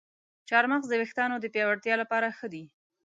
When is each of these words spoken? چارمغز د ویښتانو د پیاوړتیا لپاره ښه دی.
چارمغز 0.49 0.87
د 0.89 0.93
ویښتانو 1.01 1.35
د 1.39 1.45
پیاوړتیا 1.53 1.95
لپاره 2.01 2.27
ښه 2.37 2.47
دی. 2.53 2.63